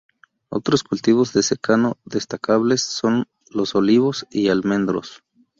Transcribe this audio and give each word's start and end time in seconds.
Otros 0.49 0.81
cultivos 0.83 1.31
de 1.31 1.43
secano 1.43 1.95
destacables 2.05 2.81
son 2.81 3.27
los 3.53 3.75
olivos 3.75 4.25
y 4.31 4.49
almendros. 4.49 5.21